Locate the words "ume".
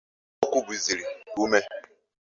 1.43-1.59